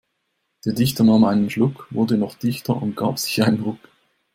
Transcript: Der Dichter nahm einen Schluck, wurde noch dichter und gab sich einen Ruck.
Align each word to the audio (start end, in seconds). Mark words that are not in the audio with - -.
Der 0.65 0.73
Dichter 0.73 1.03
nahm 1.03 1.23
einen 1.25 1.51
Schluck, 1.51 1.85
wurde 1.91 2.17
noch 2.17 2.33
dichter 2.33 2.75
und 2.81 2.95
gab 2.95 3.19
sich 3.19 3.43
einen 3.43 3.61
Ruck. 3.61 3.77